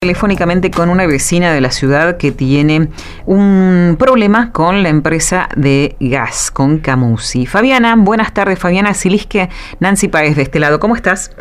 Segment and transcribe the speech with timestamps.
[0.00, 2.86] telefónicamente con una vecina de la ciudad que tiene
[3.26, 7.46] un problema con la empresa de gas, con Camusi.
[7.46, 9.48] Fabiana, buenas tardes, Fabiana Silisque,
[9.80, 11.32] Nancy Paez de este lado, ¿cómo estás?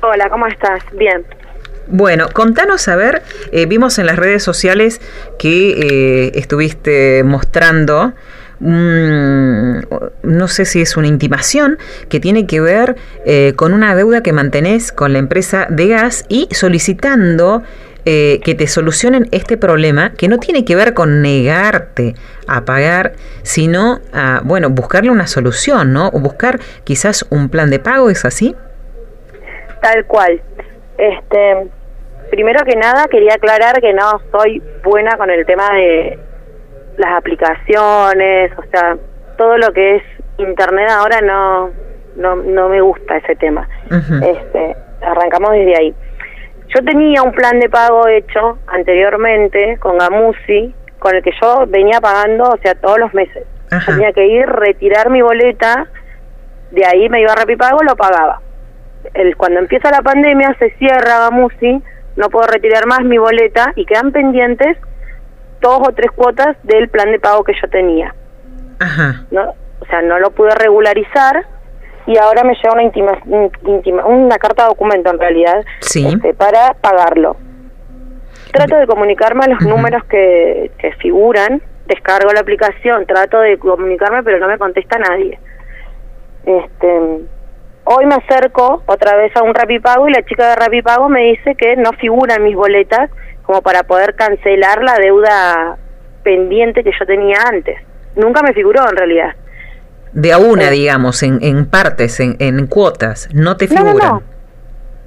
[0.00, 0.82] Hola, ¿cómo estás?
[0.94, 1.26] Bien.
[1.86, 5.02] Bueno, contanos a ver, eh, vimos en las redes sociales
[5.38, 8.14] que eh, estuviste mostrando
[8.60, 11.78] no sé si es una intimación
[12.08, 12.96] que tiene que ver
[13.26, 17.62] eh, con una deuda que mantenés con la empresa de gas y solicitando
[18.06, 22.14] eh, que te solucionen este problema que no tiene que ver con negarte
[22.46, 23.12] a pagar,
[23.42, 26.08] sino a, bueno, buscarle una solución, ¿no?
[26.08, 28.54] O buscar quizás un plan de pago, ¿es así?
[29.80, 30.42] Tal cual.
[30.98, 31.66] Este,
[32.30, 36.18] primero que nada quería aclarar que no soy buena con el tema de
[36.96, 38.96] las aplicaciones, o sea,
[39.36, 40.02] todo lo que es
[40.38, 41.70] internet ahora no
[42.16, 43.68] no, no me gusta ese tema.
[43.90, 45.94] Este, arrancamos desde ahí.
[46.74, 52.00] Yo tenía un plan de pago hecho anteriormente con Gamusi, con el que yo venía
[52.00, 53.46] pagando, o sea, todos los meses.
[53.86, 55.88] Tenía que ir, retirar mi boleta,
[56.70, 58.40] de ahí me iba a Rapipago, lo pagaba.
[59.12, 61.82] El, cuando empieza la pandemia se cierra Gamusi,
[62.16, 64.78] no puedo retirar más mi boleta y quedan pendientes
[65.64, 68.14] dos o tres cuotas del plan de pago que yo tenía.
[68.78, 69.24] Ajá.
[69.30, 69.54] ¿no?
[69.80, 71.46] O sea, no lo pude regularizar
[72.06, 77.36] y ahora me llega una intima, una carta de documento en realidad este, para pagarlo.
[78.52, 84.22] Trato de comunicarme a los números que, que figuran, descargo la aplicación, trato de comunicarme,
[84.22, 85.38] pero no me contesta nadie.
[86.44, 87.00] Este,
[87.84, 91.54] hoy me acerco otra vez a un Rapipago y la chica de Rapipago me dice
[91.54, 93.10] que no figuran mis boletas
[93.44, 95.76] como para poder cancelar la deuda
[96.22, 97.78] pendiente que yo tenía antes.
[98.16, 99.34] Nunca me figuró en realidad.
[100.12, 103.92] De a una, eh, digamos, en, en partes, en, en, cuotas, no te figura.
[103.92, 104.22] No, no,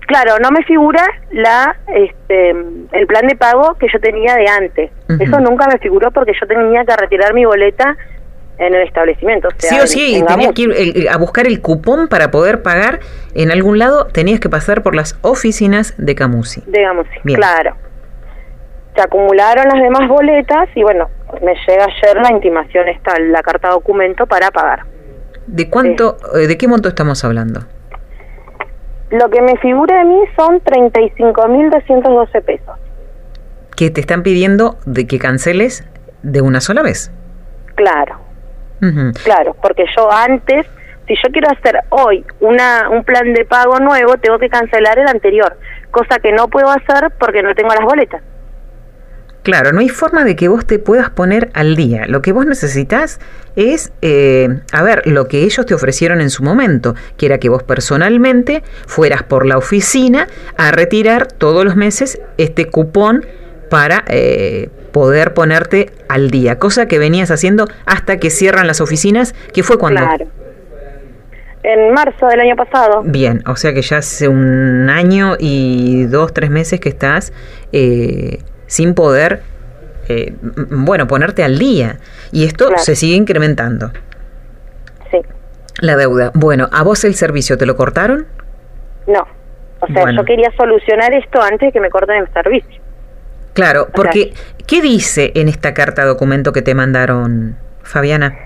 [0.05, 4.91] Claro, no me figura la este el plan de pago que yo tenía de antes.
[5.19, 7.97] Eso nunca me figuró porque yo tenía que retirar mi boleta
[8.57, 9.49] en el establecimiento.
[9.57, 13.01] sí o sí, tenías que ir a buscar el cupón para poder pagar
[13.35, 16.63] en algún lado, tenías que pasar por las oficinas de Camusi.
[16.67, 17.75] De Camusi, claro
[18.97, 21.07] se acumularon las demás boletas y bueno,
[21.43, 24.85] me llega ayer la intimación esta, la carta documento para pagar.
[25.45, 27.61] ¿De cuánto, eh, de qué monto estamos hablando?
[29.11, 32.75] Lo que me figura a mí son 35.212 pesos.
[33.75, 35.85] ¿Que te están pidiendo de que canceles
[36.23, 37.11] de una sola vez?
[37.75, 38.17] Claro.
[39.23, 40.65] Claro, porque yo antes,
[41.07, 45.07] si yo quiero hacer hoy una un plan de pago nuevo, tengo que cancelar el
[45.07, 45.57] anterior,
[45.89, 48.21] cosa que no puedo hacer porque no tengo las boletas.
[49.47, 52.05] Claro, no hay forma de que vos te puedas poner al día.
[52.05, 53.21] Lo que vos necesitas
[53.55, 57.47] es, eh, a ver, lo que ellos te ofrecieron en su momento, que era que
[57.47, 60.27] vos personalmente fueras por la oficina
[60.57, 63.25] a retirar todos los meses este cupón
[63.69, 69.33] para eh, poder ponerte al día, cosa que venías haciendo hasta que cierran las oficinas,
[69.53, 70.01] que fue cuando...
[70.01, 70.25] Claro.
[71.63, 73.01] En marzo del año pasado.
[73.05, 77.31] Bien, o sea que ya hace un año y dos, tres meses que estás...
[77.71, 79.41] Eh, sin poder,
[80.07, 81.97] eh, bueno, ponerte al día.
[82.31, 83.91] Y esto se sigue incrementando.
[85.11, 85.21] Sí.
[85.81, 86.31] La deuda.
[86.33, 88.27] Bueno, ¿a vos el servicio te lo cortaron?
[89.07, 89.25] No.
[89.79, 92.81] O sea, yo quería solucionar esto antes de que me corten el servicio.
[93.53, 94.33] Claro, porque
[94.67, 98.37] ¿qué dice en esta carta documento que te mandaron, Fabiana?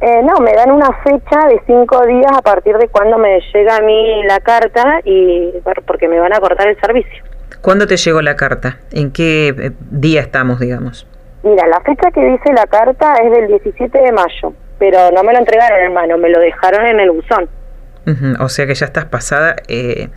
[0.00, 3.76] Eh, no, me dan una fecha de cinco días a partir de cuando me llega
[3.76, 5.52] a mí la carta y
[5.86, 7.22] porque me van a cortar el servicio.
[7.62, 8.78] ¿Cuándo te llegó la carta?
[8.92, 11.06] ¿En qué eh, día estamos, digamos?
[11.42, 15.32] Mira, la fecha que dice la carta es del 17 de mayo, pero no me
[15.32, 17.48] lo entregaron, hermano, me lo dejaron en el buzón.
[18.40, 19.56] O sea que ya estás pasada.
[19.68, 20.08] Eh,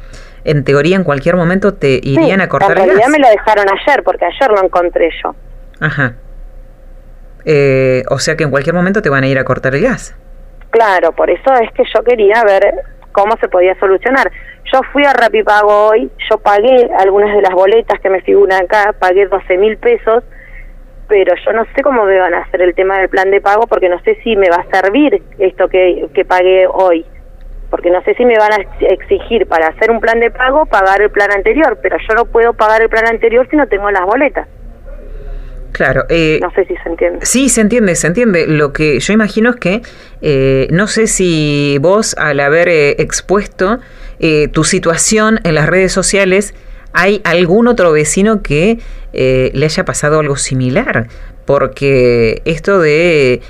[0.45, 2.87] en teoría, en cualquier momento te irían a cortar el gas.
[2.87, 5.35] En realidad me lo dejaron ayer, porque ayer lo encontré yo.
[5.79, 6.15] Ajá.
[7.45, 10.15] Eh, o sea que en cualquier momento te van a ir a cortar el gas.
[10.71, 12.73] Claro, por eso es que yo quería ver
[13.11, 14.31] cómo se podía solucionar.
[14.71, 18.93] Yo fui a Rapipago hoy, yo pagué algunas de las boletas que me figuran acá,
[18.97, 20.23] pagué 12 mil pesos,
[21.07, 23.67] pero yo no sé cómo me van a hacer el tema del plan de pago
[23.67, 27.05] porque no sé si me va a servir esto que, que pagué hoy.
[27.69, 31.01] Porque no sé si me van a exigir para hacer un plan de pago pagar
[31.01, 34.05] el plan anterior, pero yo no puedo pagar el plan anterior si no tengo las
[34.05, 34.47] boletas.
[35.73, 36.05] Claro.
[36.07, 37.25] Eh, no sé si se entiende.
[37.25, 38.47] Sí, se entiende, se entiende.
[38.47, 39.81] Lo que yo imagino es que
[40.21, 43.79] eh, no sé si vos al haber eh, expuesto
[44.19, 46.53] eh, tu situación en las redes sociales,
[46.93, 48.79] hay algún otro vecino que
[49.13, 51.07] le haya pasado algo similar,
[51.45, 53.41] porque esto de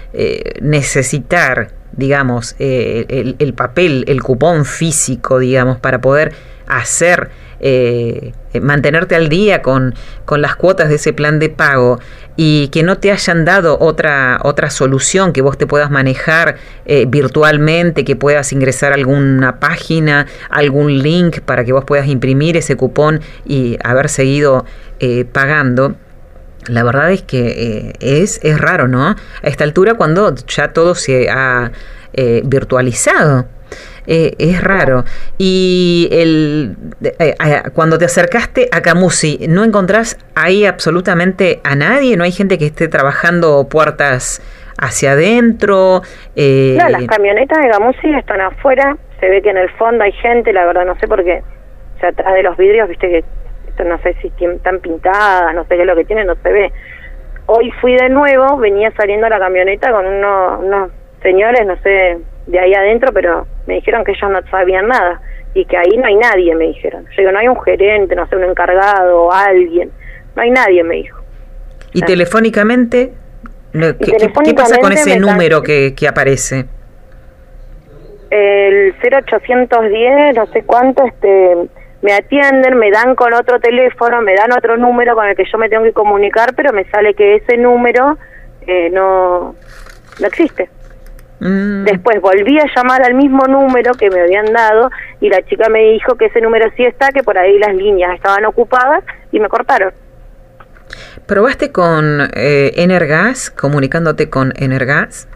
[0.61, 6.33] necesitar, digamos, el, el papel, el cupón físico, digamos, para poder
[6.67, 7.29] hacer
[7.65, 9.95] eh, mantenerte al día con,
[10.25, 11.97] con las cuotas de ese plan de pago
[12.35, 17.05] y que no te hayan dado otra, otra solución, que vos te puedas manejar eh,
[17.07, 22.75] virtualmente, que puedas ingresar a alguna página, algún link para que vos puedas imprimir ese
[22.75, 24.65] cupón y haber seguido
[24.99, 25.95] eh, pagando.
[26.67, 29.07] La verdad es que es, es raro, ¿no?
[29.07, 31.71] A esta altura cuando ya todo se ha
[32.43, 33.47] virtualizado.
[34.07, 35.03] Eh, es raro.
[35.37, 37.35] Y el, eh,
[37.73, 42.17] cuando te acercaste a Camusi, ¿no encontrás ahí absolutamente a nadie?
[42.17, 44.41] ¿No hay gente que esté trabajando puertas
[44.77, 46.01] hacia adentro?
[46.35, 48.97] Eh, no, las camionetas de Camusi están afuera.
[49.19, 51.41] Se ve que en el fondo hay gente, la verdad no sé por qué.
[51.95, 53.23] O sea, atrás de los vidrios, viste que
[53.83, 56.71] no sé si están pintadas, no sé qué es lo que tienen, no se ve.
[57.45, 60.91] Hoy fui de nuevo, venía saliendo la camioneta con unos
[61.21, 65.21] señores, no sé, de ahí adentro, pero me dijeron que ellos no sabían nada
[65.53, 67.05] y que ahí no hay nadie, me dijeron.
[67.05, 69.91] Yo digo, no hay un gerente, no sé, un encargado, alguien.
[70.35, 71.19] No hay nadie, me dijo.
[71.93, 73.13] ¿Y telefónicamente?
[73.71, 76.65] ¿qué, pasa con ese número que, que aparece?
[78.29, 81.69] El 0810, no sé cuánto, este
[82.03, 85.57] me atienden, me dan con otro teléfono, me dan otro número con el que yo
[85.57, 88.17] me tengo que comunicar, pero me sale que ese número
[88.67, 89.55] eh, no,
[90.19, 90.69] no existe.
[91.39, 91.83] Mm.
[91.85, 94.89] Después volví a llamar al mismo número que me habían dado
[95.19, 98.15] y la chica me dijo que ese número sí está, que por ahí las líneas
[98.15, 99.93] estaban ocupadas y me cortaron.
[101.25, 105.27] ¿Probaste con eh, Energas, comunicándote con Energas?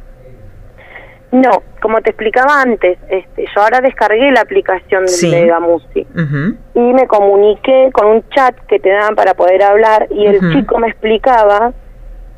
[1.32, 6.08] No, como te explicaba antes, este, yo ahora descargué la aplicación de Gamusi
[6.74, 10.80] y me comuniqué con un chat que te dan para poder hablar y el chico
[10.80, 11.74] me explicaba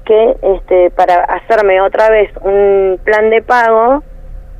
[0.10, 4.04] que este, para hacerme otra vez un plan de pago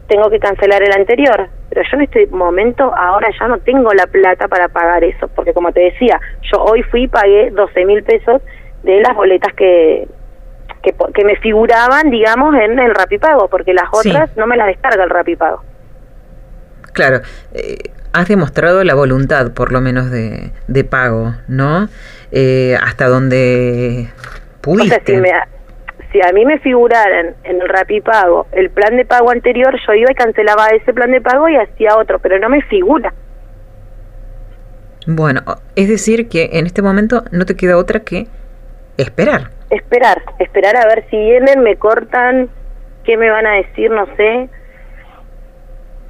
[0.08, 1.50] tengo que cancelar el anterior.
[1.70, 5.54] Pero yo en este momento ahora ya no tengo la plata para pagar eso, porque
[5.54, 6.20] como te decía,
[6.52, 8.44] yo hoy fui y pagué 12 mil pesos
[8.84, 10.08] de las boletas que,
[10.84, 15.10] que, me figuraban, digamos, en el Rapipago, porque las otras no me las descarga el
[15.10, 15.64] Rapipago.
[16.94, 17.22] Claro,
[17.54, 17.78] eh,
[18.14, 21.88] has demostrado la voluntad, por lo menos, de, de pago, ¿no?
[22.32, 24.10] Eh, hasta donde
[26.12, 30.12] si, a mí me figuraran en el Rapipago el plan de pago anterior, yo iba
[30.12, 33.14] y cancelaba ese plan de pago y hacía otro, pero no me figura.
[35.08, 35.42] Bueno,
[35.76, 38.28] es decir que en este momento no te queda otra que
[38.98, 39.50] esperar.
[39.70, 42.50] Esperar, esperar a ver si vienen, me cortan,
[43.04, 44.50] qué me van a decir, no sé.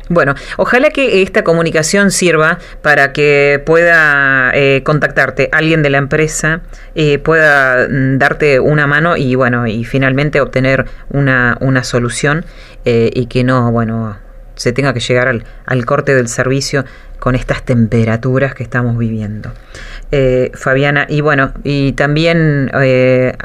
[0.10, 6.62] Bueno, ojalá que esta comunicación sirva para que pueda eh, contactarte alguien de la empresa,
[6.96, 12.44] eh, pueda mm, darte una mano y bueno, y finalmente obtener una, una solución
[12.86, 14.18] eh, y que no, bueno,
[14.60, 16.84] se tenga que llegar al, al corte del servicio
[17.18, 19.52] con estas temperaturas que estamos viviendo.
[20.12, 21.06] Eh, Fabiana.
[21.08, 23.38] Y bueno, y también eh,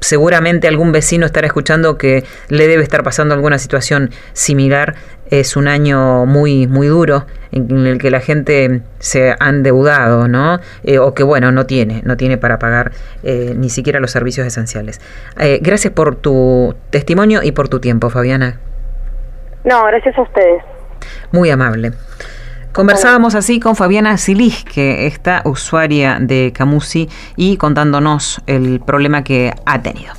[0.00, 4.94] seguramente algún vecino estará escuchando que le debe estar pasando alguna situación similar.
[5.30, 10.60] Es un año muy, muy duro en el que la gente se ha endeudado, ¿no?
[10.84, 12.92] Eh, o que bueno, no tiene, no tiene para pagar
[13.22, 15.00] ni siquiera los servicios esenciales.
[15.60, 18.58] gracias por tu testimonio y por tu tiempo, Fabiana.
[19.68, 20.62] No, gracias a ustedes.
[21.30, 21.92] Muy amable.
[22.72, 29.52] Conversábamos así con Fabiana Silis, que está usuaria de Camusi y contándonos el problema que
[29.66, 30.14] ha tenido.